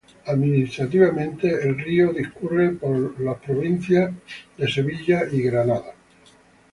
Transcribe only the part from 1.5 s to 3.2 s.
el río discurre por los